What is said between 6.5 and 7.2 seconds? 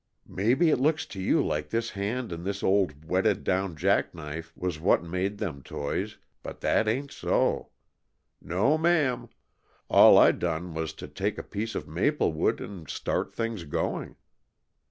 that ain't